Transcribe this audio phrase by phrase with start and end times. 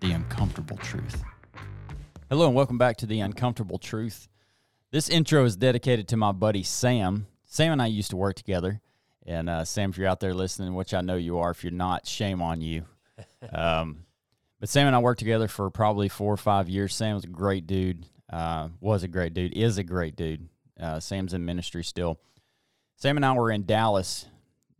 [0.00, 1.22] the uncomfortable truth.
[2.30, 4.28] Hello and welcome back to the Uncomfortable Truth.
[4.90, 7.26] This intro is dedicated to my buddy Sam.
[7.46, 8.80] Sam and I used to work together.
[9.26, 11.72] And uh, Sam, if you're out there listening, which I know you are, if you're
[11.72, 12.84] not, shame on you.
[13.52, 14.04] Um,
[14.60, 16.94] but Sam and I worked together for probably four or five years.
[16.94, 18.04] Sam was a great dude.
[18.28, 19.56] Uh, was a great dude.
[19.56, 20.48] Is a great dude.
[20.78, 22.18] Uh, Sam's in ministry still.
[22.96, 24.26] Sam and I were in Dallas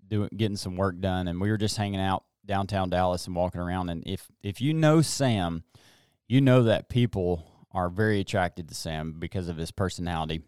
[0.07, 3.61] doing getting some work done, and we were just hanging out downtown Dallas and walking
[3.61, 3.91] around.
[3.91, 5.63] And if if you know Sam,
[6.27, 10.43] you know that people are very attracted to Sam because of his personality,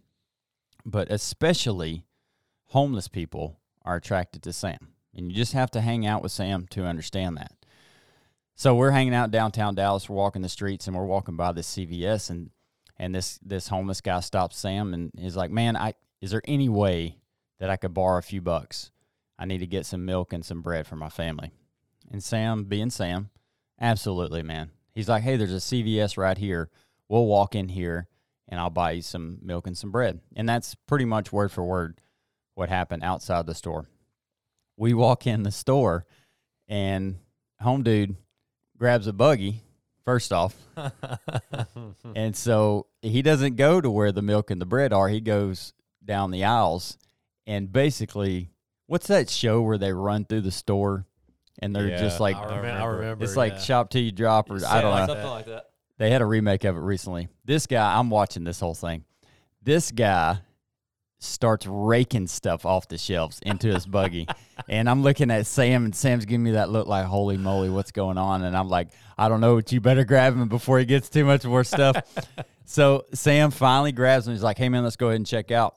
[0.84, 2.06] but especially
[2.68, 4.94] homeless people are attracted to Sam.
[5.14, 7.52] And you just have to hang out with Sam to understand that.
[8.54, 10.08] So we're hanging out downtown Dallas.
[10.08, 12.50] We're walking the streets and we're walking by this CVS and
[12.98, 16.68] and this this homeless guy stops Sam and he's like, "Man, I is there any
[16.68, 17.16] way
[17.58, 18.90] that I could borrow a few bucks?
[19.38, 21.52] I need to get some milk and some bread for my family."
[22.10, 23.30] And Sam, being Sam,
[23.80, 24.70] absolutely, man.
[24.92, 26.70] He's like, "Hey, there's a CVS right here.
[27.08, 28.08] We'll walk in here
[28.48, 31.64] and I'll buy you some milk and some bread." And that's pretty much word for
[31.64, 32.00] word
[32.54, 33.88] what happened outside the store.
[34.76, 36.06] We walk in the store
[36.68, 37.18] and
[37.60, 38.16] home dude
[38.76, 39.62] grabs a buggy
[40.04, 40.56] first off.
[42.16, 45.08] and so he doesn't go to where the milk and the bread are.
[45.08, 45.72] He goes
[46.04, 46.98] down the aisles
[47.46, 48.50] and basically
[48.86, 51.06] what's that show where they run through the store
[51.60, 52.68] and they're Yeah, just like I remember.
[52.68, 53.60] I remember, it's like yeah.
[53.60, 55.06] shop till you drop or I don't know.
[55.06, 55.66] Something like that.
[55.98, 57.28] They had a remake of it recently.
[57.44, 59.04] This guy, I'm watching this whole thing.
[59.62, 60.38] This guy
[61.18, 64.26] starts raking stuff off the shelves into his buggy.
[64.68, 67.92] and I'm looking at Sam, and Sam's giving me that look like, holy moly, what's
[67.92, 68.42] going on?
[68.42, 68.88] And I'm like,
[69.18, 72.02] I don't know, but you better grab him before he gets too much more stuff.
[72.64, 74.32] so Sam finally grabs him.
[74.32, 75.76] He's like, hey, man, let's go ahead and check out.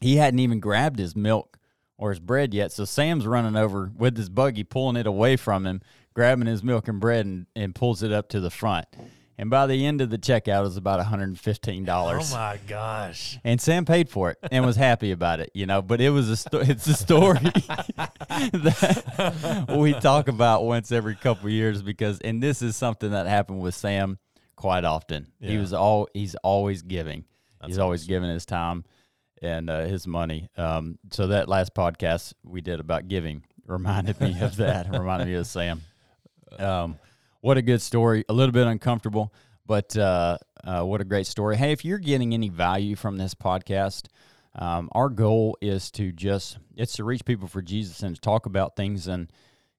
[0.00, 1.56] He hadn't even grabbed his milk
[1.96, 2.72] or his bread yet.
[2.72, 5.80] So Sam's running over with his buggy, pulling it away from him,
[6.14, 8.86] grabbing his milk and bread, and, and pulls it up to the front.
[9.36, 11.88] And by the end of the checkout, it was about $115.
[11.88, 13.38] Oh my gosh.
[13.42, 15.82] And Sam paid for it and was happy about it, you know.
[15.82, 17.40] But it was a sto- it's a story
[18.28, 23.26] that we talk about once every couple of years because, and this is something that
[23.26, 24.18] happened with Sam
[24.54, 25.26] quite often.
[25.40, 27.24] He was all he's always giving.
[27.66, 28.84] he's always giving his time
[29.44, 30.48] and uh, his money.
[30.56, 34.88] Um, so that last podcast we did about giving reminded me of that.
[34.92, 35.82] reminded me of Sam.
[36.58, 36.98] Um,
[37.40, 38.24] what a good story.
[38.28, 39.32] A little bit uncomfortable,
[39.66, 41.56] but uh, uh, what a great story.
[41.56, 44.06] Hey, if you're getting any value from this podcast,
[44.56, 48.46] um, our goal is to just it's to reach people for Jesus and to talk
[48.46, 49.28] about things in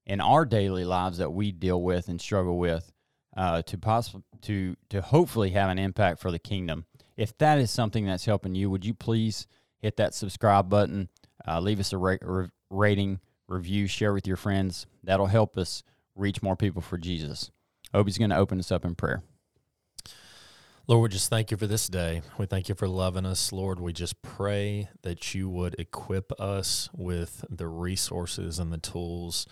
[0.06, 2.92] in our daily lives that we deal with and struggle with
[3.36, 6.86] uh, to possibly to to hopefully have an impact for the kingdom.
[7.18, 9.48] If that is something that's helping you, would you please
[9.80, 11.10] hit that subscribe button,
[11.48, 14.86] uh, leave us a ra- ra- rating, review, share with your friends.
[15.04, 15.84] That'll help us
[16.16, 17.52] reach more people for Jesus.
[17.94, 19.24] Obi's going to open us up in prayer.
[20.88, 22.22] Lord, we just thank you for this day.
[22.38, 23.52] We thank you for loving us.
[23.52, 29.48] Lord, we just pray that you would equip us with the resources and the tools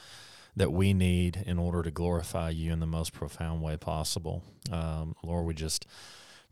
[0.56, 4.44] that we need in order to glorify you in the most profound way possible.
[4.72, 5.88] Um, Lord, we just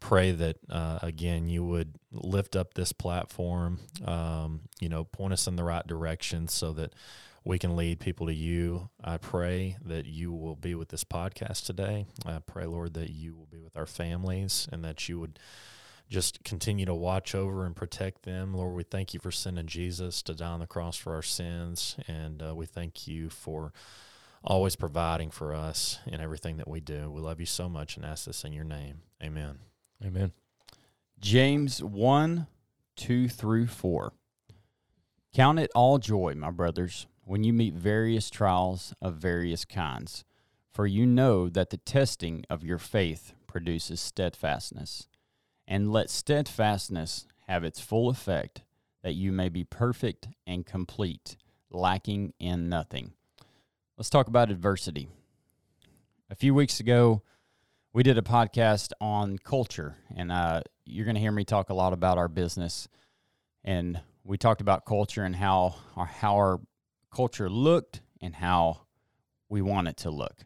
[0.01, 5.47] pray that, uh, again, you would lift up this platform, um, you know, point us
[5.47, 6.93] in the right direction so that
[7.45, 8.89] we can lead people to you.
[9.01, 12.05] I pray that you will be with this podcast today.
[12.25, 15.39] I pray, Lord, that you will be with our families and that you would
[16.09, 18.53] just continue to watch over and protect them.
[18.53, 21.95] Lord, we thank you for sending Jesus to die on the cross for our sins.
[22.07, 23.71] And uh, we thank you for
[24.43, 27.09] always providing for us in everything that we do.
[27.09, 29.01] We love you so much and ask this in your name.
[29.23, 29.70] Amen.
[30.03, 30.31] Amen.
[31.19, 32.47] James 1
[32.95, 34.13] 2 through 4.
[35.33, 40.25] Count it all joy, my brothers, when you meet various trials of various kinds,
[40.73, 45.07] for you know that the testing of your faith produces steadfastness.
[45.67, 48.63] And let steadfastness have its full effect,
[49.03, 51.37] that you may be perfect and complete,
[51.69, 53.13] lacking in nothing.
[53.97, 55.07] Let's talk about adversity.
[56.29, 57.21] A few weeks ago,
[57.93, 61.73] we did a podcast on culture, and uh, you're going to hear me talk a
[61.73, 62.87] lot about our business.
[63.63, 66.61] And we talked about culture and how our, how our
[67.13, 68.83] culture looked and how
[69.49, 70.45] we want it to look.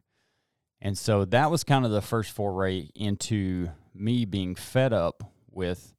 [0.82, 5.94] And so that was kind of the first foray into me being fed up with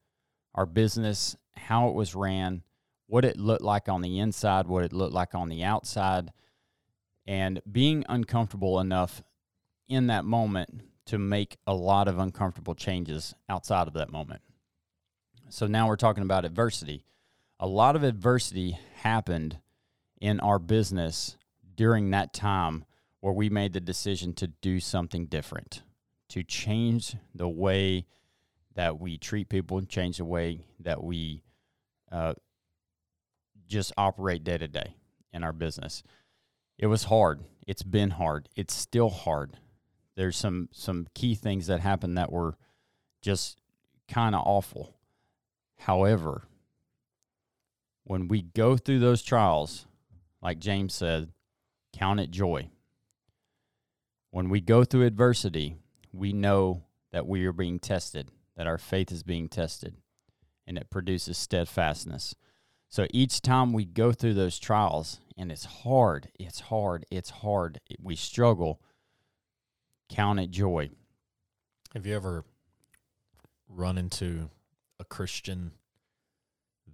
[0.55, 2.63] our business, how it was ran,
[3.07, 6.33] what it looked like on the inside, what it looked like on the outside,
[7.25, 9.23] and being uncomfortable enough
[9.89, 14.43] in that moment to make a lot of uncomfortable changes outside of that moment.
[15.49, 17.05] So now we're talking about adversity.
[17.61, 19.59] A lot of adversity happened
[20.21, 21.37] in our business
[21.75, 22.85] during that time
[23.21, 25.83] where we made the decision to do something different,
[26.29, 28.07] to change the way
[28.75, 31.43] that we treat people, and change the way that we
[32.13, 32.35] uh,
[33.67, 34.97] just operate day to day
[35.33, 36.03] in our business.
[36.79, 37.41] It was hard.
[37.67, 38.49] It's been hard.
[38.55, 39.57] It's still hard.
[40.17, 42.57] There's some some key things that happened that were
[43.23, 43.61] just
[44.09, 44.95] kind of awful.
[45.79, 46.45] However,
[48.05, 49.87] when we go through those trials,
[50.41, 51.31] like James said,
[51.93, 52.71] count it joy.
[54.31, 55.77] When we go through adversity,
[56.13, 59.97] we know that we are being tested, that our faith is being tested,
[60.67, 62.35] and it produces steadfastness.
[62.89, 67.81] So each time we go through those trials, and it's hard, it's hard, it's hard,
[68.01, 68.81] we struggle,
[70.09, 70.91] count it joy.
[71.95, 72.45] Have you ever
[73.69, 74.51] run into
[74.99, 75.73] a Christian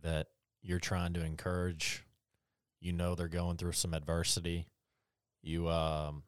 [0.02, 0.28] that
[0.62, 2.04] you're trying to encourage?
[2.80, 4.66] You know they're going through some adversity.
[5.42, 6.22] You um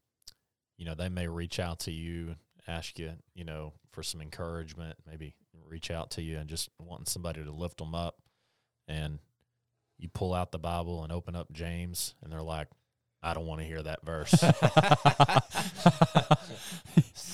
[0.76, 2.34] you know, they may reach out to you,
[2.66, 5.34] ask you, you know, for some encouragement, maybe
[5.68, 8.16] reach out to you and just wanting somebody to lift them up.
[8.88, 9.18] And
[9.98, 12.68] you pull out the Bible and open up James, and they're like,
[13.24, 14.34] I don't want to hear that verse.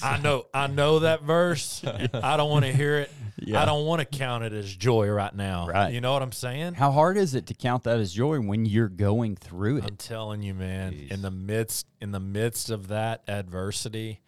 [0.03, 1.83] I know, I know that verse.
[2.15, 3.11] I don't want to hear it.
[3.39, 3.61] Yeah.
[3.61, 5.67] I don't want to count it as joy right now.
[5.69, 5.93] Right.
[5.93, 6.75] You know what I'm saying?
[6.75, 9.85] How hard is it to count that as joy when you're going through it?
[9.85, 10.93] I'm telling you, man.
[10.93, 11.11] Jeez.
[11.11, 14.21] In the midst, in the midst of that adversity,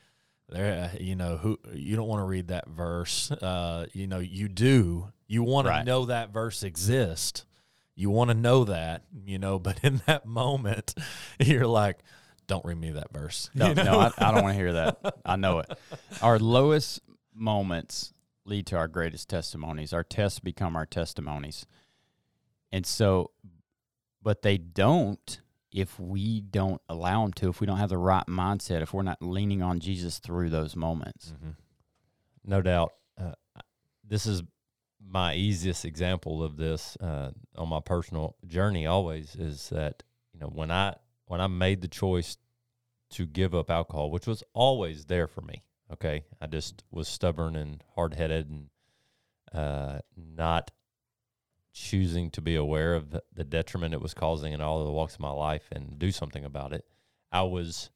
[0.49, 3.31] there, uh, you know, who you don't want to read that verse.
[3.31, 5.13] Uh, you know, you do.
[5.27, 5.79] You want Right.
[5.81, 7.45] to know that verse exists.
[7.95, 10.95] You want to know that, you know, but in that moment,
[11.41, 11.99] you're like,
[12.47, 13.51] don't read me that verse.
[13.55, 13.85] No, You know?
[13.85, 14.99] no, I, I don't want to hear that.
[15.25, 15.71] I know it.
[16.23, 17.01] Our lowest
[17.35, 18.13] moments
[18.45, 19.93] lead to our greatest testimonies.
[19.93, 21.67] Our tests become our testimonies.
[22.73, 23.31] And so,
[24.23, 25.41] but they don't
[25.71, 29.03] if we don't allow them to, if we don't have the right mindset, if we're
[29.03, 31.33] not leaning on Jesus through those moments.
[31.43, 31.57] Mhm.
[32.45, 32.93] no doubt.
[33.19, 33.33] Uh,
[34.07, 34.43] this is
[35.05, 38.87] my easiest example of this uh, on my personal journey.
[38.87, 40.03] Always is that
[40.33, 40.97] you know when I
[41.27, 42.37] when I made the choice
[43.11, 45.63] to give up alcohol, which was always there for me.
[45.93, 48.69] Okay, I just was stubborn and hard headed and
[49.53, 50.71] uh, not
[51.75, 54.93] choosing to be aware of the, the detriment it was causing in all of the
[54.93, 56.85] walks of my life and do something about it.
[57.31, 57.91] I was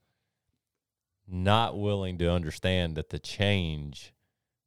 [1.29, 4.15] not willing to understand that the change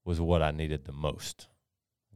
[0.03, 1.47] was what I needed the most.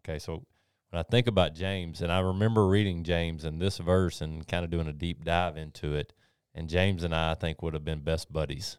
[0.05, 0.45] Okay, so
[0.89, 4.65] when I think about James, and I remember reading James and this verse and kind
[4.65, 6.13] of doing a deep dive into it,
[6.53, 8.77] and James and I, I think, would have been best buddies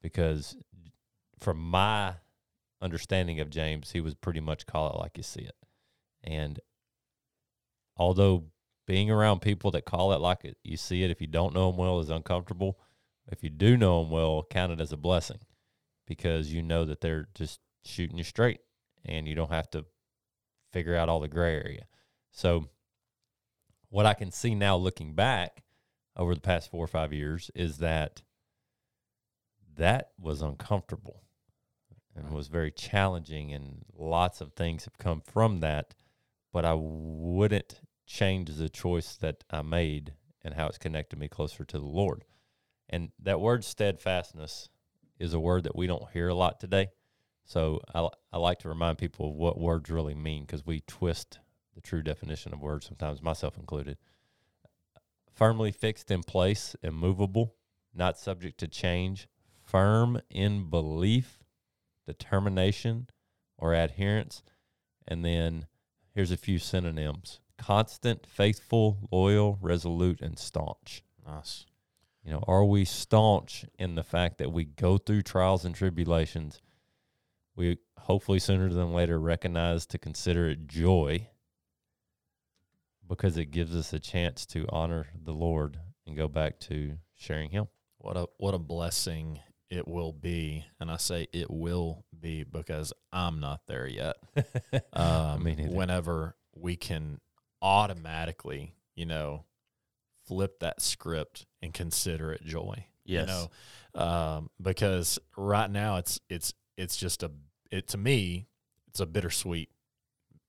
[0.00, 0.56] because
[1.38, 2.14] from my
[2.80, 5.56] understanding of James, he was pretty much call it like you see it.
[6.24, 6.60] And
[7.96, 8.44] although
[8.86, 11.70] being around people that call it like it, you see it, if you don't know
[11.70, 12.78] them well, is uncomfortable.
[13.30, 15.38] If you do know them well, count it as a blessing
[16.06, 18.60] because you know that they're just shooting you straight
[19.04, 19.84] and you don't have to
[20.72, 21.86] figure out all the gray area.
[22.30, 22.68] So,
[23.88, 25.62] what I can see now looking back
[26.16, 28.22] over the past four or five years is that
[29.76, 31.22] that was uncomfortable
[32.14, 35.94] and was very challenging, and lots of things have come from that.
[36.52, 40.12] But I wouldn't change the choice that I made
[40.42, 42.24] and how it's connected me closer to the Lord.
[42.90, 44.68] And that word steadfastness
[45.18, 46.88] is a word that we don't hear a lot today.
[47.44, 51.38] So I, I like to remind people of what words really mean because we twist
[51.74, 53.98] the true definition of words sometimes, myself included.
[55.34, 57.54] Firmly fixed in place, immovable,
[57.94, 59.28] not subject to change,
[59.62, 61.42] firm in belief,
[62.06, 63.08] determination,
[63.56, 64.42] or adherence.
[65.06, 65.66] And then
[66.14, 71.02] here's a few synonyms constant, faithful, loyal, resolute, and staunch.
[71.24, 71.64] Nice.
[72.24, 76.60] You know, are we staunch in the fact that we go through trials and tribulations?
[77.54, 81.28] We hopefully sooner than later recognize to consider it joy
[83.08, 87.50] because it gives us a chance to honor the Lord and go back to sharing
[87.50, 87.68] Him.
[87.98, 89.40] What a what a blessing
[89.70, 94.16] it will be, and I say it will be because I'm not there yet.
[94.94, 97.18] Um, whenever we can
[97.62, 99.44] automatically, you know,
[100.26, 102.86] flip that script and consider it joy.
[103.04, 103.28] Yes.
[103.28, 107.30] You know, um, because right now it's it's it's just a
[107.70, 108.46] it to me
[108.88, 109.70] it's a bittersweet.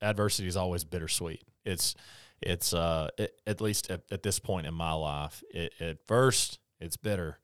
[0.01, 1.43] Adversity is always bittersweet.
[1.63, 1.95] It's
[2.41, 5.43] it's uh it, at least at, at this point in my life.
[5.49, 7.39] It, at first it's bitter,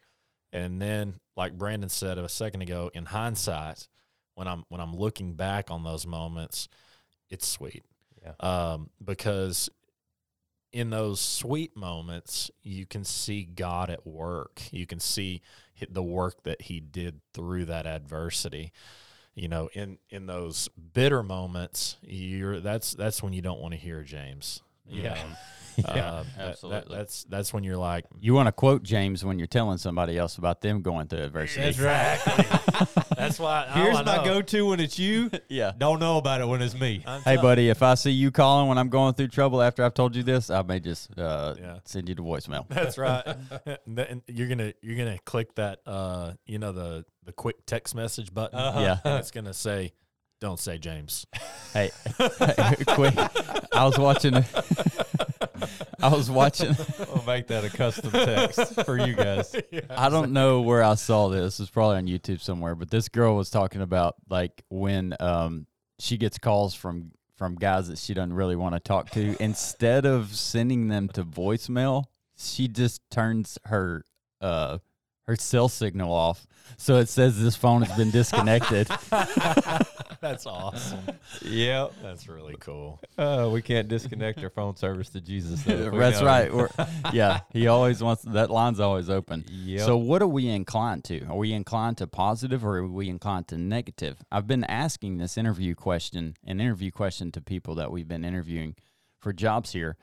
[0.51, 3.87] and then like Brandon said a second ago, in hindsight,
[4.35, 6.67] when I'm when I'm looking back on those moments,
[7.29, 7.85] it's sweet.
[8.21, 8.33] Yeah.
[8.41, 9.69] Um, because
[10.73, 14.61] in those sweet moments, you can see God at work.
[14.71, 15.41] You can see
[15.89, 18.71] the work that He did through that adversity.
[19.35, 23.79] You know, in in those bitter moments, you're that's that's when you don't want to
[23.79, 24.61] hear James.
[24.87, 25.03] You
[25.87, 25.93] Yeah.
[25.95, 25.95] know?
[25.95, 26.95] Yeah, Uh, that- that- absolutely.
[26.97, 30.37] that's that's when you're like, You want to quote James when you're telling somebody else
[30.37, 31.67] about them going through adversity.
[31.67, 32.45] exactly.
[33.17, 33.67] that's why.
[33.73, 35.29] Here's I my go-to when it's you.
[35.49, 35.71] Yeah.
[35.77, 37.03] Don't know about it when it's me.
[37.07, 39.83] I'm Hey, tell- buddy, if I see you calling when I'm going through trouble after
[39.83, 41.79] I've told you this, I may just uh, Yeah.
[41.85, 42.67] send you the voicemail.
[42.69, 43.25] That's right.
[43.87, 48.33] And you're gonna you're gonna click that uh you know the the quick text message
[48.33, 48.57] button.
[48.59, 48.79] Uh-huh.
[48.79, 48.97] Yeah.
[49.03, 49.93] And it's gonna say,
[50.39, 51.25] "Don't say James."
[51.73, 51.91] Hey,
[52.87, 53.13] quick!
[53.73, 54.43] I was watching.
[56.01, 56.75] I was watching.
[56.99, 59.55] I'll make that a custom text for you guys.
[59.89, 61.59] I don't know where I saw this.
[61.59, 62.75] It's probably on YouTube somewhere.
[62.75, 65.67] But this girl was talking about like when um
[65.99, 69.35] she gets calls from from guys that she doesn't really want to talk to.
[69.43, 72.05] Instead of sending them to voicemail,
[72.37, 74.03] she just turns her
[74.41, 74.79] uh
[75.29, 76.47] her cell signal off.
[76.77, 78.87] So it says this phone has been disconnected.
[80.21, 81.01] That's awesome.
[81.43, 81.93] Yep.
[82.01, 82.99] That's really cool.
[83.15, 85.61] Uh, we can't disconnect our phone service to Jesus.
[85.61, 86.25] Though, That's know.
[86.25, 86.51] right.
[86.51, 86.69] We're,
[87.13, 89.45] yeah, he always wants that line's always open.
[89.47, 89.81] Yep.
[89.81, 91.23] So, what are we inclined to?
[91.25, 94.23] Are we inclined to positive or are we inclined to negative?
[94.31, 98.75] I've been asking this interview question, an interview question to people that we've been interviewing
[99.19, 99.95] for jobs here.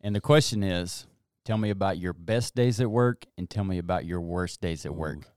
[0.00, 1.06] And the question is
[1.46, 4.84] tell me about your best days at work and tell me about your worst days
[4.84, 5.30] at work.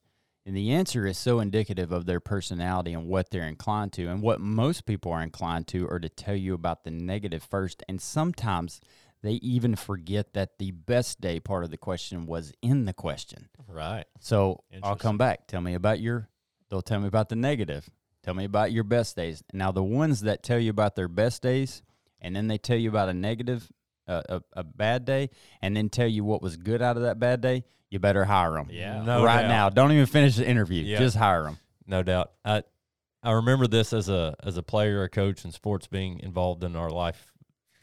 [0.45, 4.07] And the answer is so indicative of their personality and what they're inclined to.
[4.07, 7.83] And what most people are inclined to are to tell you about the negative first.
[7.87, 8.81] And sometimes
[9.21, 13.49] they even forget that the best day part of the question was in the question.
[13.67, 14.05] Right.
[14.19, 15.45] So I'll come back.
[15.45, 16.29] Tell me about your,
[16.69, 17.87] they'll tell me about the negative.
[18.23, 19.43] Tell me about your best days.
[19.53, 21.83] Now, the ones that tell you about their best days
[22.21, 23.69] and then they tell you about a negative,
[24.09, 25.29] uh, a, a bad day,
[25.61, 28.53] and then tell you what was good out of that bad day, you better hire
[28.53, 28.67] them.
[28.71, 29.03] Yeah.
[29.03, 29.47] No right doubt.
[29.47, 29.69] now.
[29.69, 30.83] Don't even finish the interview.
[30.83, 30.97] Yeah.
[30.99, 31.57] Just hire them.
[31.85, 32.31] no doubt.
[32.43, 32.63] I
[33.21, 36.75] I remember this as a as a player, a coach, and sports being involved in
[36.75, 37.31] our life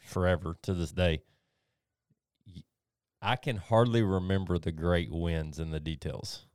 [0.05, 1.21] forever to this day.
[3.21, 6.45] I can hardly remember the great wins and the details,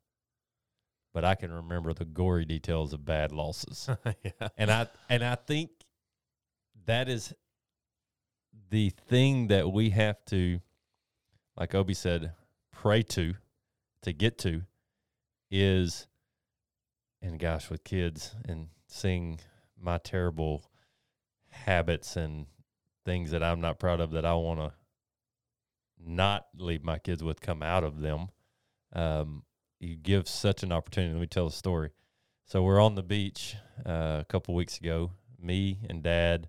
[1.12, 3.88] but I can remember the gory details of bad losses.
[4.25, 4.49] yeah.
[4.57, 5.71] and I and I think
[6.87, 7.33] that is
[8.73, 10.59] the thing that we have to,
[11.59, 12.33] like Obi said,
[12.73, 13.35] pray to,
[14.00, 14.62] to get to,
[15.50, 16.07] is,
[17.21, 19.38] and gosh, with kids and seeing
[19.79, 20.64] my terrible
[21.50, 22.47] habits and
[23.05, 24.73] things that I'm not proud of that I want to
[26.02, 28.29] not leave my kids with come out of them.
[28.95, 29.43] Um,
[29.81, 31.12] you give such an opportunity.
[31.12, 31.91] Let me tell a story.
[32.47, 36.49] So we're on the beach uh, a couple weeks ago, me and Dad,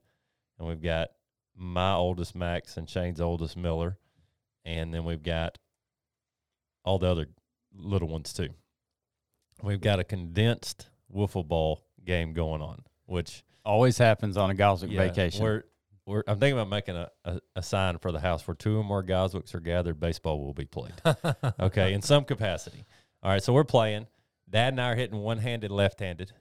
[0.58, 1.10] and we've got
[1.56, 3.98] my oldest Max and Shane's oldest Miller,
[4.66, 5.58] and then we've got
[6.84, 7.28] all the other
[7.74, 8.50] little ones too.
[9.62, 14.92] We've got a condensed wiffle ball game going on, which Always happens on a Goswick
[14.92, 15.44] yeah, vacation.
[15.44, 15.64] We're,
[16.06, 18.84] we're I'm thinking about making a, a, a sign for the house where two or
[18.84, 20.94] more Goswicks are gathered, baseball will be played.
[21.60, 22.84] okay, in some capacity.
[23.22, 24.08] All right, so we're playing.
[24.50, 26.34] Dad and I are hitting one handed, left handed.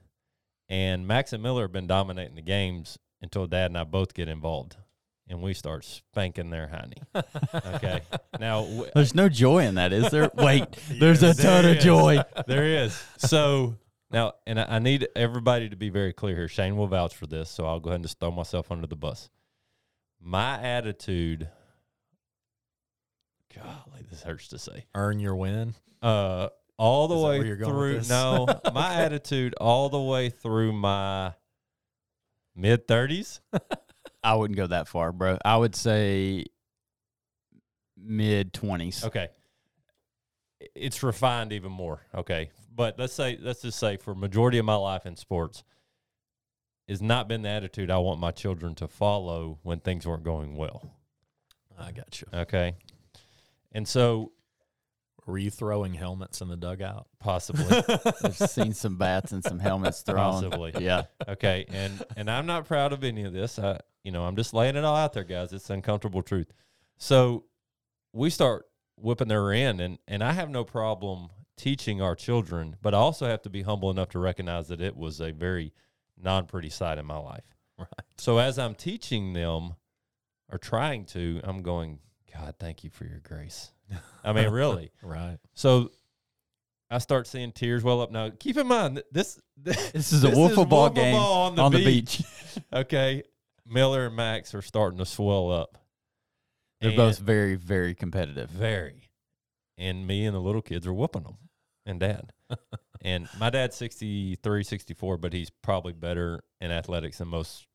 [0.67, 4.27] And Max and Miller have been dominating the games until Dad and I both get
[4.27, 4.75] involved.
[5.29, 6.97] And we start spanking their honey.
[7.75, 8.01] Okay.
[8.39, 10.29] now, w- There's no joy in that, is there?
[10.35, 10.65] Wait,
[10.99, 12.19] there's a Yes, ton there of joy.
[12.47, 13.01] there is.
[13.17, 13.77] So
[14.11, 16.47] now, and I, I need everybody to be very clear here.
[16.47, 18.95] Shane will vouch for this, so I'll go ahead and just throw myself under the
[18.95, 19.29] bus.
[20.21, 21.47] My attitude,
[23.55, 24.85] golly, this hurts to say.
[24.95, 25.73] Earn your win.
[26.01, 27.97] Uh, all the Is way where you're going with through.
[27.99, 28.09] this?
[28.09, 31.33] No, my attitude all the way through my
[32.55, 33.41] mid thirties.
[34.23, 35.37] I wouldn't go that far, bro.
[35.43, 36.45] I would say
[37.97, 39.03] mid 20s.
[39.05, 39.27] Okay.
[40.75, 42.01] It's refined even more.
[42.15, 42.49] Okay.
[42.73, 45.63] But let's say let's just say for majority of my life in sports
[46.87, 50.55] has not been the attitude I want my children to follow when things weren't going
[50.55, 50.83] well.
[51.77, 52.27] I got you.
[52.33, 52.75] Okay.
[53.71, 54.31] And so
[55.25, 57.07] Were you throwing helmets in the dugout?
[57.19, 57.65] possibly
[58.23, 60.17] I've seen some bats and some helmets thrown.
[60.17, 60.73] Possibly.
[60.79, 61.03] Yeah.
[61.27, 64.53] okay and and i'm not proud of any of this i you know i'm just
[64.53, 66.51] laying it all out there guys it's uncomfortable truth
[66.97, 67.45] so
[68.13, 68.65] we start
[68.97, 73.25] whipping their end and and i have no problem teaching our children, but I also
[73.25, 75.73] have to be humble enough to recognize that it was a very
[76.21, 77.43] non pretty side in my life.
[77.77, 77.87] Right.
[78.17, 79.75] So as I'm teaching them
[80.51, 81.99] or trying to, I'm going,
[82.33, 83.71] God, thank you for your grace.
[84.23, 84.91] I mean, really.
[85.01, 85.37] Right.
[85.53, 85.91] So
[86.89, 88.11] I start seeing tears well up.
[88.11, 91.61] Now, keep in mind that this This is a wiffle ball game ball on the
[91.61, 92.19] on the beach.
[92.19, 92.63] beach.
[92.73, 93.23] okay,
[93.65, 95.77] Miller and Max are starting to swell up.
[96.81, 98.49] They're And- both very, very competitive.
[98.49, 99.09] very,
[99.77, 101.37] and me and the little kids are whooping them,
[101.85, 102.33] and Dad.
[103.01, 107.67] and my dad's 63, 64, but he's probably better in athletics than most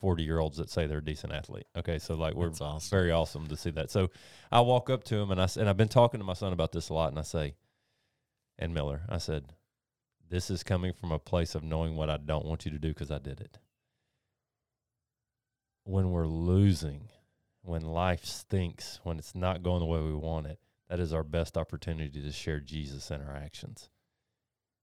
[0.00, 1.66] forty year olds that say they're a decent athlete.
[1.76, 2.90] Okay, so like we're awesome.
[2.90, 3.88] very awesome to see that.
[3.90, 4.10] So
[4.50, 6.72] I walk up to him and I and I've been talking to my son about
[6.72, 7.54] this a lot, and I say,
[8.58, 9.52] and Miller, I said,
[10.28, 12.88] this is coming from a place of knowing what I don't want you to do
[12.88, 13.58] because I did it.
[15.84, 17.08] When we're losing,
[17.62, 20.58] when life stinks, when it's not going the way we want it,
[20.88, 23.88] that is our best opportunity to share Jesus in our actions.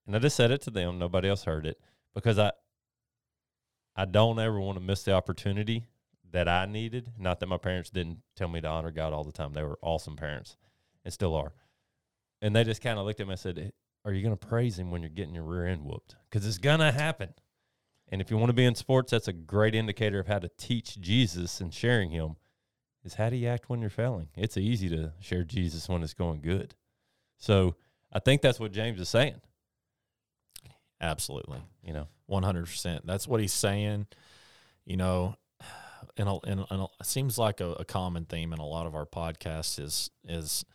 [0.06, 0.98] And I just said it to them.
[0.98, 1.80] Nobody else heard it
[2.14, 2.52] because I
[3.96, 5.86] I don't ever want to miss the opportunity
[6.32, 7.12] that I needed.
[7.18, 9.54] Not that my parents didn't tell me to honor God all the time.
[9.54, 10.58] They were awesome parents
[11.04, 11.54] and still are.
[12.42, 13.74] And they just kind of looked at me and said,
[14.06, 16.16] Are you going to praise him when you're getting your rear end whooped?
[16.30, 17.34] Because it's going to happen.
[18.12, 20.50] And if you want to be in sports, that's a great indicator of how to
[20.58, 22.38] teach Jesus and sharing him
[23.04, 24.30] is how do you act when you're failing?
[24.36, 26.76] It's easy to share Jesus when it's going good.
[27.38, 27.76] So
[28.12, 29.42] I think that's what James is saying.
[31.00, 31.62] Absolutely.
[31.84, 33.06] You know, One hundred percent.
[33.08, 34.08] That's what he's saying.
[34.86, 35.36] You know,
[36.18, 39.06] and and, and it seems like a, a common theme in a lot of our
[39.06, 40.66] podcasts is is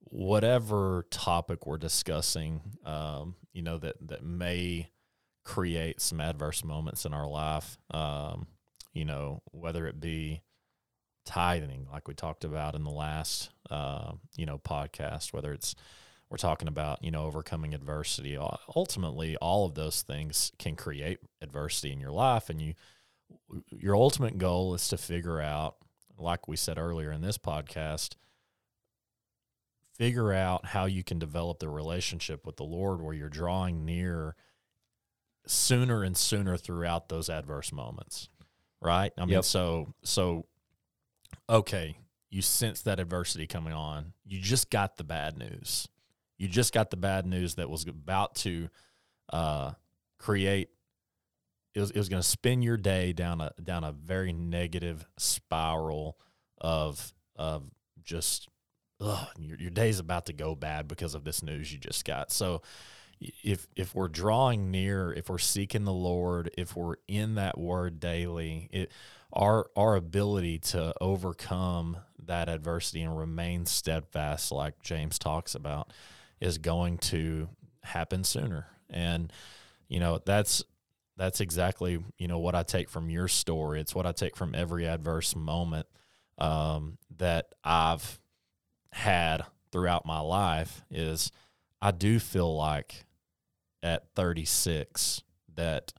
[0.00, 2.60] whatever topic we're discussing.
[2.84, 4.90] Um, you know that that may
[5.44, 7.78] create some adverse moments in our life.
[7.90, 8.46] Um,
[8.92, 10.42] you know, whether it be
[11.24, 15.74] tithing, like we talked about in the last uh, you know podcast, whether it's
[16.30, 18.36] we're talking about you know overcoming adversity
[18.76, 22.74] ultimately all of those things can create adversity in your life and you
[23.70, 25.76] your ultimate goal is to figure out
[26.18, 28.14] like we said earlier in this podcast
[29.96, 34.34] figure out how you can develop the relationship with the lord where you're drawing near
[35.50, 38.28] sooner and sooner throughout those adverse moments
[38.80, 39.44] right i mean Yep.
[39.44, 40.46] so so
[41.48, 41.96] okay
[42.30, 45.88] you sense that adversity coming on you just got the bad news
[46.36, 48.68] you just got the bad news that was about to
[49.32, 49.72] uh,
[50.18, 50.68] create
[51.74, 55.04] it was, it was going to spin your day down a down a very negative
[55.16, 56.16] spiral
[56.60, 57.64] of of
[58.02, 58.48] just
[59.00, 62.32] ugh, your your day's about to go bad because of this news you just got.
[62.32, 62.62] So
[63.20, 68.00] if if we're drawing near, if we're seeking the Lord, if we're in that word
[68.00, 68.92] daily, it
[69.32, 75.92] our our ability to overcome that adversity and remain steadfast like James talks about
[76.40, 77.48] is going to
[77.82, 78.66] happen sooner.
[78.90, 79.32] And
[79.88, 80.62] you know, that's
[81.16, 83.80] that's exactly, you know, what I take from your story.
[83.80, 85.86] It's what I take from every adverse moment
[86.38, 88.20] um, that I've
[88.92, 91.32] had throughout my life is
[91.82, 93.04] I do feel like
[93.82, 95.22] at 36
[95.54, 95.92] that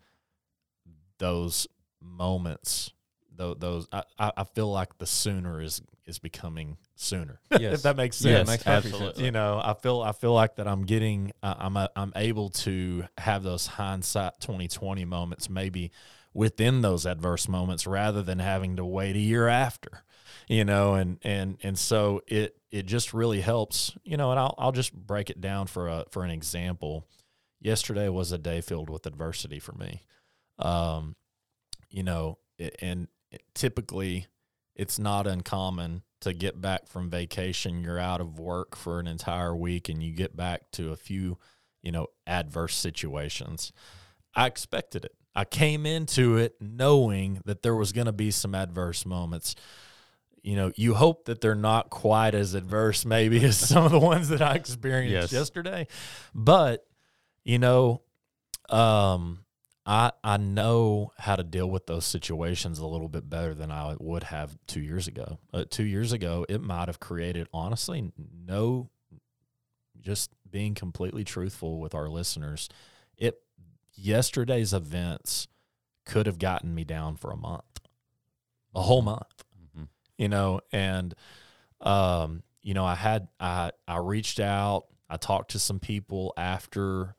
[1.17, 1.67] those
[2.01, 2.91] moments
[3.35, 7.73] tho- those I, I I feel like the sooner is is becoming sooner Yes.
[7.75, 9.01] if that makes Yes, sense makes perfect sense.
[9.01, 9.25] absolutely.
[9.25, 12.49] you know i feel i feel like that i'm getting uh, i'm a, i'm able
[12.49, 15.91] to have those hindsight 2020 moments maybe
[16.33, 20.03] within those adverse moments rather than having to wait a year after
[20.47, 24.55] you know and and and so it it just really helps you know and i'll,
[24.57, 27.05] I'll just break it down for a for an example
[27.60, 30.02] yesterday was a day filled with adversity for me.
[30.58, 31.15] Um
[31.89, 34.28] you know it, and it, typically
[34.76, 37.82] it's not uncommon to get back from vacation.
[37.82, 41.38] You're out of work for an entire week and you get back to a few
[41.82, 43.72] you know adverse situations.
[44.36, 45.15] I expected it.
[45.36, 49.56] I came into it knowing that there was going to be some adverse moments.
[50.43, 54.00] You know you hope that they're not quite as adverse maybe as some of the
[54.00, 55.34] ones that i experienced Yes.
[55.34, 55.88] yesterday
[56.34, 56.86] but
[57.43, 58.02] you know
[58.69, 59.45] um
[59.86, 63.95] I I know how to deal with those situations a little bit better than I
[63.99, 65.39] would have two years ago.
[65.52, 68.12] Uh, two years ago, it might have created honestly
[68.45, 68.89] no.
[69.99, 72.69] Just being completely truthful with our listeners,
[73.17, 73.41] it
[73.95, 75.47] yesterday's events
[76.06, 77.80] could have gotten me down for a month,
[78.73, 79.43] a whole month
[79.75, 79.88] Mhm.
[80.17, 81.13] you know and
[81.82, 87.15] um you know i had i i reached out i talked to some people after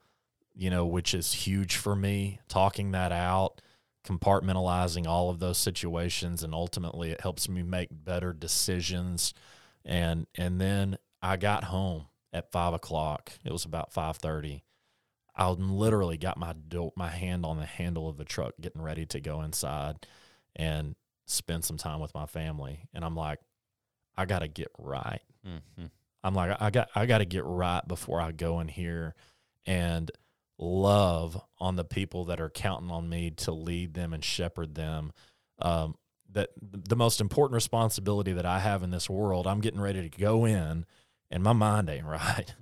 [0.60, 3.60] you know which is huge for me talking that out
[4.06, 9.34] compartmentalizing all of those situations and ultimately it helps me make better decisions
[9.84, 13.32] and and then i got home at five o'clock.
[13.44, 14.64] It was about five thirty.
[15.34, 19.06] I literally got my do- my hand on the handle of the truck, getting ready
[19.06, 20.06] to go inside
[20.56, 20.96] and
[21.26, 22.88] spend some time with my family.
[22.92, 23.38] And I'm like,
[24.16, 25.22] I got to get right.
[25.46, 25.86] Mm-hmm.
[26.22, 29.14] I'm like, I got I got to get right before I go in here
[29.66, 30.10] and
[30.60, 35.12] love on the people that are counting on me to lead them and shepherd them.
[35.58, 35.96] Um,
[36.32, 40.18] that the most important responsibility that I have in this world, I'm getting ready to
[40.18, 40.86] go in
[41.30, 42.54] and my mind ain't right.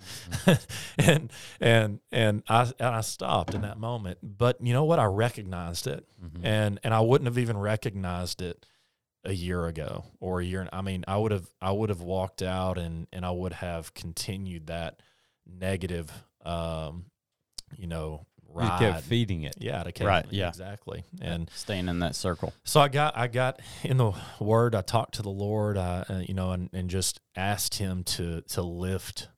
[0.98, 4.18] and and and I and I stopped in that moment.
[4.22, 4.98] But you know what?
[4.98, 6.06] I recognized it.
[6.22, 6.44] Mm-hmm.
[6.44, 8.66] And and I wouldn't have even recognized it
[9.24, 12.42] a year ago or a year I mean, I would have I would have walked
[12.42, 15.00] out and and I would have continued that
[15.46, 16.12] negative
[16.44, 17.06] um
[17.76, 18.26] you know
[18.56, 19.56] You kept feeding it.
[19.58, 20.48] yeah, to Right, yeah.
[20.48, 21.04] exactly.
[21.20, 22.52] And Staying in that circle.
[22.64, 24.74] so I got I got in the word.
[24.74, 28.40] I talked to the Lord, uh, uh, you know, and, and just asked Him to
[28.42, 29.28] to lift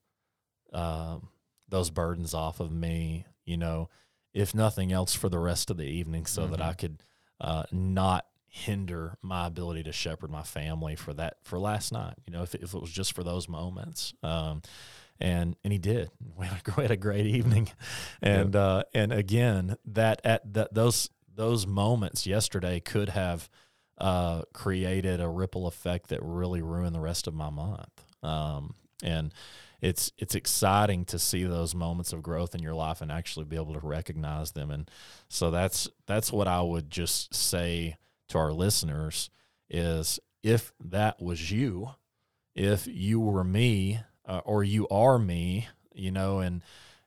[0.73, 1.29] um,
[1.69, 3.27] those burdens off of me.
[3.45, 3.89] You know,
[4.33, 7.03] if nothing else, for the rest of the evening, so that I could
[7.41, 12.15] uh, not hinder my ability to shepherd my family for that for last night.
[12.27, 14.15] You know, if if it was just for those moments.
[14.23, 14.63] Um,
[15.21, 16.11] and and he did.
[16.37, 17.69] We had a, we had a great evening,
[18.23, 23.51] and uh, and again that at that those those moments yesterday could have
[23.99, 28.05] uh, created a ripple effect that really ruined the rest of my month.
[28.23, 29.33] Um, and
[29.81, 33.57] it's it's exciting to see those moments of growth in your life and actually be
[33.57, 34.71] able to recognize them.
[34.71, 34.91] And
[35.29, 37.97] so that's that's what I would just say
[38.29, 39.31] to our listeners
[39.69, 41.91] is if that was you,
[42.55, 46.63] if you were me uh, or you are me, you know, and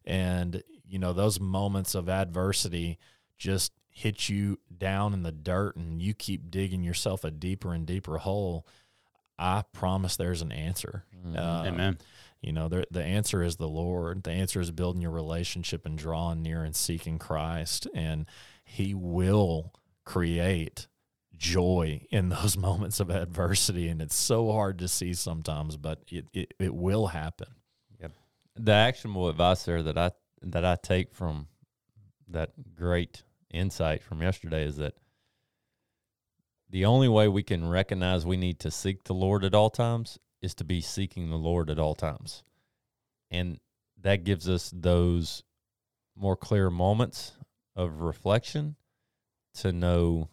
[0.06, 3.00] and you know those moments of adversity
[3.38, 7.86] just hit you down in the dirt and you keep digging yourself a deeper and
[7.86, 8.68] deeper hole.
[9.40, 11.06] I promise there's an answer.
[11.16, 11.38] Mm-hmm.
[11.38, 11.98] Uh, Amen.
[12.42, 14.24] You know, there, the answer is the Lord.
[14.24, 17.88] The answer is building your relationship and drawing near and seeking Christ.
[17.94, 18.26] And
[18.66, 20.88] He will create
[21.44, 23.90] joy in those moments of adversity.
[23.90, 27.48] And it's so hard to see sometimes, but it, it, it will happen.
[28.02, 28.12] Yep.
[28.56, 31.48] the actionable advice there that I that I take from
[32.28, 34.96] that great insight from yesterday is that
[36.70, 40.20] the only way we can recognize we need to seek the Lord at all times
[40.42, 42.44] is to be seeking the Lord at all times.
[43.32, 43.60] And
[44.02, 45.44] that gives us those
[46.16, 47.34] more clear moments
[47.76, 48.76] of reflection
[49.56, 50.30] to know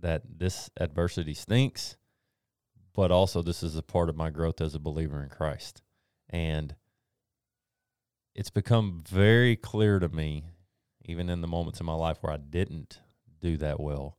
[0.00, 1.96] that this adversity stinks,
[2.94, 5.82] but also this is a part of my growth as a believer in Christ.
[6.28, 6.74] And
[8.34, 10.44] it's become very clear to me,
[11.04, 13.00] even in the moments in my life where I didn't
[13.40, 14.18] do that well,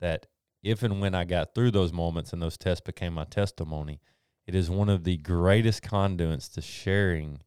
[0.00, 0.26] that
[0.62, 4.00] if and when I got through those moments and those tests became my testimony,
[4.46, 7.40] it is one of the greatest conduits to sharing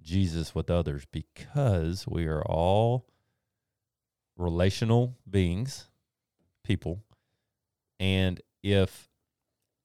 [0.00, 3.06] Jesus with others because we are all
[4.36, 5.88] relational beings,
[6.64, 7.02] people.
[8.00, 9.08] And if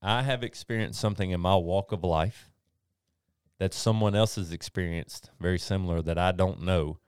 [0.02, 2.52] I have experienced something in my walk of life
[3.60, 6.99] that someone else has experienced very similar that I don't know,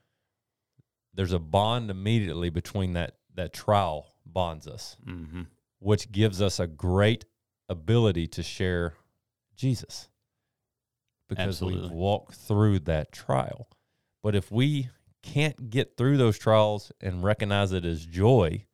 [1.14, 5.42] there's a bond immediately between that that trial bonds us, Mm-hmm.
[5.78, 7.26] which gives us a great
[7.68, 8.94] ability to share
[9.54, 10.08] Jesus
[11.28, 11.90] because Absolutely.
[11.90, 13.68] we walk through that trial.
[14.22, 14.88] But if we
[15.22, 18.64] can't get through those trials and recognize it as joy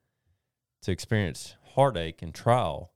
[0.82, 2.92] to experience heartache and trial,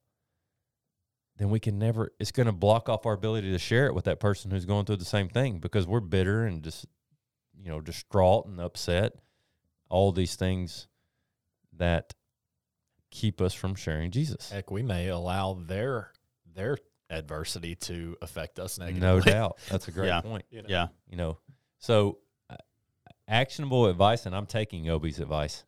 [1.39, 4.05] then we can never, it's going to block off our ability to share it with
[4.05, 6.87] that person who's going through the same thing because we're bitter and just,
[7.62, 9.12] you know, distraught and upset.
[9.89, 10.89] All these things
[11.77, 12.15] that
[13.11, 14.51] keep us from sharing Jesus.
[14.51, 16.11] Heck, we may allow their
[16.55, 19.07] their adversity to affect us negatively.
[19.07, 19.59] No doubt.
[19.71, 20.23] That's a great Yeah.
[20.23, 20.45] point.
[20.51, 20.69] You know?
[20.69, 20.87] Yeah.
[21.09, 21.39] You know,
[21.79, 22.19] so
[22.51, 22.57] uh,
[23.29, 25.65] actionable advice, and I'm taking Obi's advice.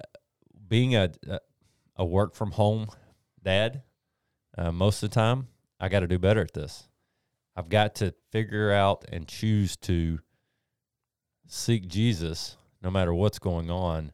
[0.00, 0.18] Uh,
[0.66, 1.38] Being a a,
[1.96, 2.88] a work from home
[3.42, 3.82] dad,
[4.56, 6.88] uh, most of the time, I got to do better at this.
[7.56, 10.18] I've got to figure out and choose to
[11.46, 14.12] seek Jesus no matter what's going on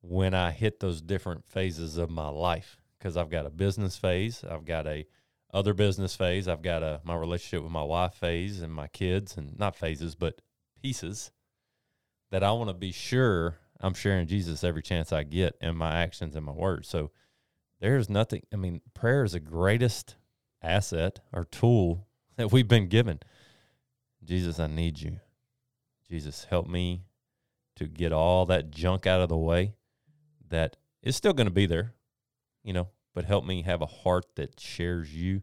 [0.00, 4.44] when I hit those different phases of my life because I've got a business phase,
[4.48, 5.06] I've got a
[5.54, 9.36] other business phase, I've got a my relationship with my wife phase and my kids
[9.36, 10.40] and not phases but
[10.82, 11.30] pieces
[12.30, 15.96] that I want to be sure I'm sharing Jesus every chance I get in my
[15.96, 16.88] actions and my words.
[16.88, 17.10] So
[17.80, 20.16] there's nothing I mean prayer is the greatest
[20.62, 23.20] asset or tool that we've been given.
[24.24, 25.18] Jesus, I need you.
[26.08, 27.02] Jesus, help me
[27.76, 29.74] to get all that junk out of the way
[30.48, 31.94] that is still going to be there,
[32.62, 35.42] you know, but help me have a heart that shares you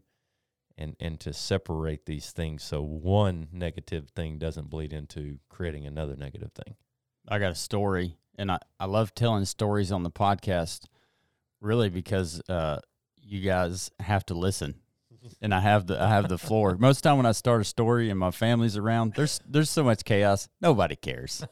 [0.78, 6.16] and and to separate these things so one negative thing doesn't bleed into creating another
[6.16, 6.74] negative thing.
[7.28, 10.86] I got a story, and I, I love telling stories on the podcast,
[11.60, 12.80] really because uh,
[13.16, 14.76] you guys have to listen,
[15.42, 16.76] and I have the I have the floor.
[16.78, 19.70] Most of the time when I start a story and my family's around, there's there's
[19.70, 21.44] so much chaos, nobody cares.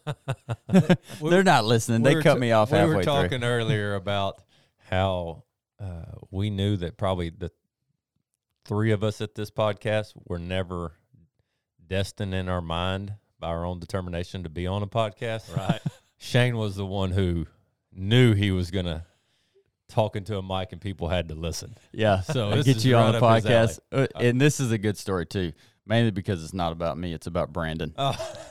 [1.22, 2.02] They're not listening.
[2.02, 3.12] We They cut ta- me off We halfway were through.
[3.12, 4.42] talking earlier about
[4.90, 5.44] how
[5.80, 7.50] uh, we knew that probably the
[8.64, 10.92] three of us at this podcast were never
[11.86, 15.54] destined in our mind by our own determination to be on a podcast.
[15.56, 15.80] Right.
[16.18, 17.46] Shane was the one who
[17.92, 19.06] knew he was gonna
[19.88, 21.74] talk into a mic and people had to listen.
[21.92, 23.66] Yeah, So this get you on the right his alley.
[23.66, 25.52] podcast, Uh, and this is a good story too.
[25.86, 27.94] Mainly because it's not about me; it's about Brandon.
[27.96, 28.14] Oh.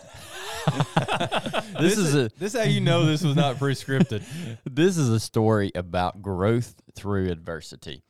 [1.80, 4.24] This is a- this how you know this was not pre-scripted.
[4.66, 8.04] this is a story about growth through adversity.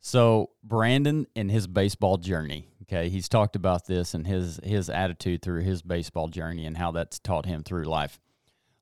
[0.00, 2.68] So Brandon and his baseball journey.
[2.82, 6.90] Okay, he's talked about this and his his attitude through his baseball journey and how
[6.92, 8.18] that's taught him through life.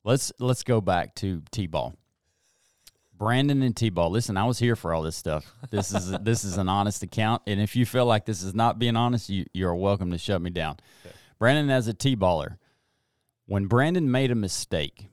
[0.05, 1.95] Let's let's go back to T-ball.
[3.17, 4.11] Brandon and T-ball.
[4.11, 5.51] Listen, I was here for all this stuff.
[5.71, 8.79] This is this is an honest account, and if you feel like this is not
[8.79, 10.77] being honest, you you are welcome to shut me down.
[11.39, 12.59] Brandon as a T-baller,
[13.47, 15.09] when Brandon made a mistake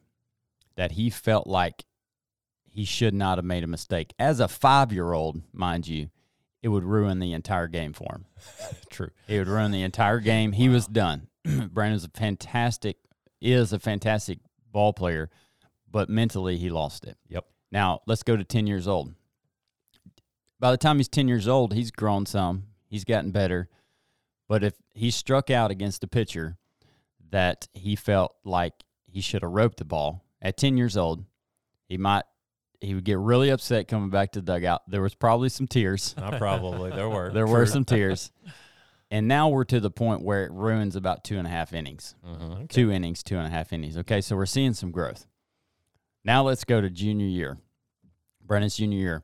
[0.76, 1.86] that he felt like
[2.70, 4.14] he should not have made a mistake.
[4.18, 6.10] As a five year old, mind you,
[6.62, 8.26] it would ruin the entire game for him.
[8.90, 9.12] True.
[9.28, 10.54] It would ruin the entire game.
[10.54, 11.28] He was done.
[11.44, 12.98] Brandon's a fantastic,
[13.42, 14.40] is a fantastic
[14.72, 15.30] ball player,
[15.90, 17.18] but mentally he lost it.
[17.30, 17.46] Yep.
[17.72, 19.14] Now let's go to 10 years old.
[20.60, 23.70] By the time he's 10 years old, he's grown some, he's gotten better.
[24.48, 26.58] But if he struck out against a pitcher
[27.32, 28.74] that he felt like
[29.06, 31.26] he should have roped the ball at 10 years old,
[31.88, 32.24] he might
[32.82, 34.82] he would get really upset coming back to the dugout.
[34.88, 36.16] There was probably some tears.
[36.18, 36.90] Not probably.
[36.90, 37.32] There were.
[37.32, 38.32] There were some tears.
[39.12, 42.16] And now we're to the point where it ruins about two and a half innings.
[42.26, 42.70] Mhm.
[42.70, 43.98] Two innings, two and a half innings.
[43.98, 45.28] Okay, so we're seeing some growth.
[46.24, 47.58] Now let's go to junior year.
[48.42, 49.24] Brennan's junior year.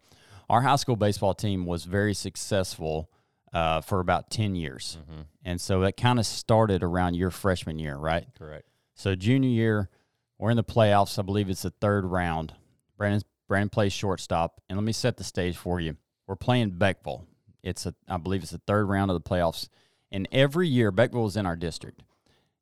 [0.50, 3.10] Our high school baseball team was very successful
[3.54, 4.98] uh, for about 10 years.
[5.10, 5.26] Mhm.
[5.46, 8.28] And so that kind of started around your freshman year, right?
[8.38, 8.68] Correct.
[8.94, 9.90] So junior year,
[10.38, 11.18] we're in the playoffs.
[11.18, 12.54] I believe it's the third round.
[12.98, 15.96] Brandon Brandon plays shortstop, and let me set the stage for you.
[16.28, 17.26] We're playing Beckville.
[17.64, 19.70] It's a I believe it's the third round of the playoffs.
[20.12, 22.02] And every year, Beckville is in our district.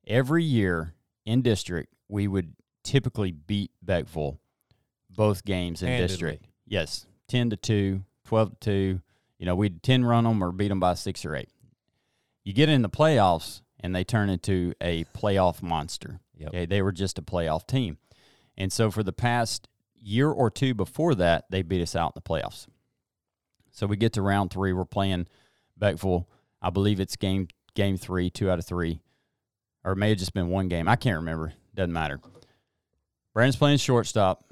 [0.08, 0.94] Every year
[1.26, 2.54] in district, we would
[2.84, 4.38] typically beat Beckville
[5.10, 6.08] both games in Handedly.
[6.08, 6.46] district.
[6.68, 9.02] Yes, ten to 2, 12 to two.
[9.38, 11.50] You know, we'd ten run them or beat them by six or eight.
[12.44, 16.20] You get in the playoffs, and they turn into a playoff monster.
[16.38, 16.50] Yep.
[16.50, 17.98] Okay, they were just a playoff team.
[18.58, 22.22] And so for the past year or two before that, they beat us out in
[22.24, 22.68] the playoffs.
[23.76, 24.72] So we get to round three.
[24.72, 25.28] We're playing
[25.80, 26.26] Beckville.
[26.62, 29.02] I believe it's game game three, two out of three.
[29.84, 30.88] Or it may have just been one game.
[30.88, 31.54] I can't remember.
[31.76, 32.20] Doesn't matter.
[33.34, 34.46] Brandon's playing shortstop.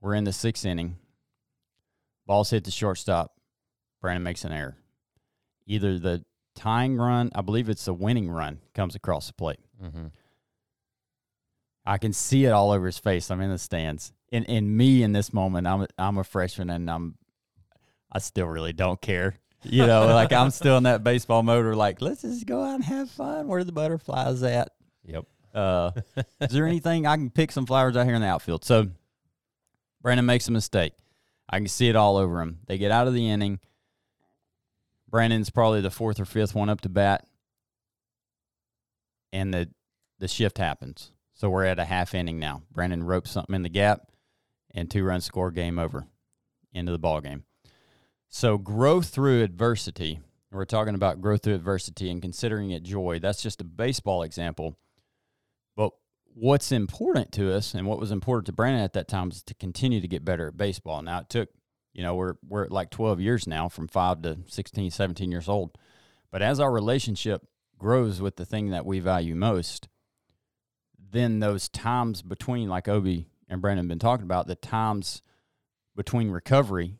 [0.00, 0.96] We're in the sixth inning.
[2.26, 3.32] Ball's hit the shortstop.
[4.02, 4.76] Brandon makes an error.
[5.66, 9.60] Either the tying run, I believe it's the winning run, comes across the plate.
[9.82, 10.12] Mhm.
[11.86, 13.30] I can see it all over his face.
[13.30, 14.12] I'm in the stands.
[14.30, 17.16] And and me in this moment, I'm a, I'm a freshman and I'm
[18.16, 19.36] I still really don't care.
[19.62, 22.76] You know, like I'm still in that baseball mode where like, let's just go out
[22.76, 23.46] and have fun.
[23.46, 24.72] Where the butterflies at?
[25.04, 25.26] Yep.
[25.52, 25.90] Uh,
[26.40, 28.64] is there anything I can pick some flowers out here in the outfield?
[28.64, 28.88] So
[30.00, 30.94] Brandon makes a mistake.
[31.50, 32.60] I can see it all over him.
[32.66, 33.60] They get out of the inning.
[35.10, 37.26] Brandon's probably the fourth or fifth one up to bat,
[39.30, 39.68] and the
[40.20, 41.12] the shift happens.
[41.34, 42.62] So we're at a half inning now.
[42.72, 44.08] Brandon ropes something in the gap,
[44.74, 45.50] and two runs score.
[45.50, 46.06] Game over.
[46.74, 47.44] End of the ball game.
[48.28, 50.20] So growth through adversity.
[50.50, 53.18] We're talking about growth through adversity and considering it joy.
[53.18, 54.76] That's just a baseball example.
[55.76, 55.92] But
[56.34, 59.54] what's important to us and what was important to Brandon at that time is to
[59.54, 61.02] continue to get better at baseball.
[61.02, 61.50] Now it took,
[61.92, 65.48] you know, we're we're at like 12 years now from 5 to 16, 17 years
[65.48, 65.76] old.
[66.30, 67.46] But as our relationship
[67.78, 69.88] grows with the thing that we value most,
[71.10, 75.22] then those times between like Obi and Brandon been talking about, the times
[75.94, 76.96] between recovery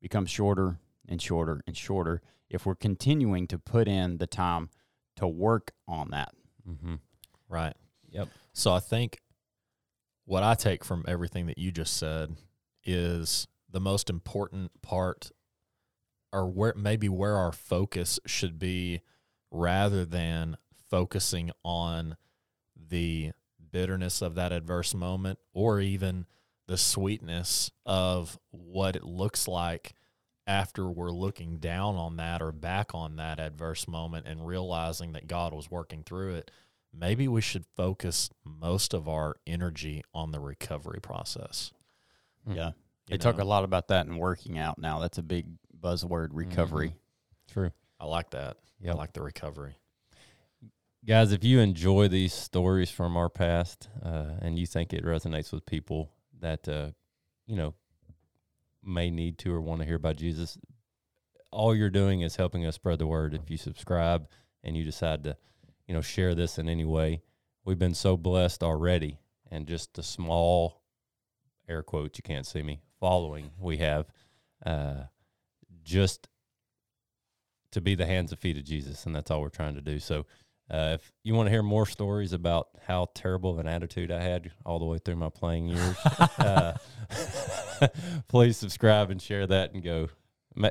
[0.00, 4.70] become shorter and shorter and shorter if we're continuing to put in the time
[5.16, 6.32] to work on that.
[6.68, 6.96] Mm-hmm.
[7.48, 7.74] Right.
[8.10, 8.28] Yep.
[8.52, 9.18] So I think
[10.24, 12.36] what I take from everything that you just said
[12.84, 15.30] is the most important part
[16.32, 19.02] or where maybe where our focus should be
[19.50, 20.56] rather than
[20.88, 22.16] focusing on
[22.88, 23.32] the
[23.72, 26.26] bitterness of that adverse moment or even
[26.70, 29.92] the sweetness of what it looks like
[30.46, 35.26] after we're looking down on that or back on that adverse moment and realizing that
[35.26, 36.52] God was working through it,
[36.96, 41.72] maybe we should focus most of our energy on the recovery process.
[42.46, 42.68] Yeah.
[42.68, 42.72] You
[43.08, 45.00] They talk a lot about that in working out now.
[45.00, 46.94] That's a big buzzword, recovery.
[47.52, 47.72] True.
[47.98, 48.58] I like that.
[48.80, 48.94] Yep.
[48.94, 49.74] I like the recovery.
[51.04, 55.52] Guys, if you enjoy these stories from our past uh, and you think it resonates
[55.52, 56.90] with people that, uh,
[57.46, 57.74] you know,
[58.82, 60.58] may need to or want to hear about Jesus,
[61.50, 63.34] all you're doing is helping us spread the word.
[63.34, 64.28] If you subscribe
[64.62, 65.36] and you decide to,
[65.86, 67.22] you know, share this in any way,
[67.64, 69.18] we've been so blessed already.
[69.50, 70.82] And just the small
[71.68, 74.06] air quotes, you can't see me, following we have,
[74.64, 75.04] uh,
[75.82, 76.28] just
[77.72, 79.06] to be the hands and feet of Jesus.
[79.06, 79.98] And that's all we're trying to do.
[79.98, 80.26] So,
[80.70, 84.22] uh, if you want to hear more stories about how terrible of an attitude I
[84.22, 85.96] had all the way through my playing years,
[86.38, 86.74] uh,
[88.28, 90.08] please subscribe and share that and go.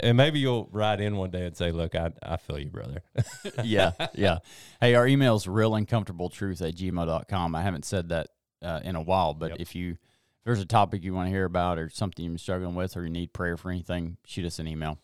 [0.02, 3.02] And maybe you'll write in one day and say, Look, I, I feel you, brother.
[3.64, 4.40] yeah, yeah.
[4.82, 7.56] Hey, our email is realuncomfortabletruth at gmail.com.
[7.56, 8.28] I haven't said that
[8.62, 9.60] uh, in a while, but Yep.
[9.62, 12.76] if you if there's a topic you want to hear about or something you're struggling
[12.76, 14.98] with or you need prayer for anything, shoot us an email.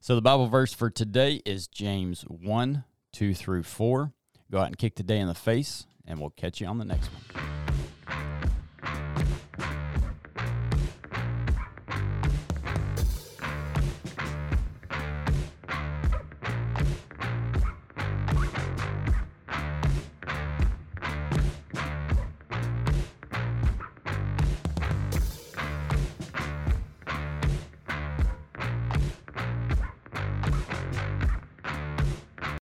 [0.00, 4.12] So the Bible verse for today is James 1, 2 through 4.
[4.50, 6.84] Go out and kick the day in the face, and we'll catch you on the
[6.84, 7.22] next one.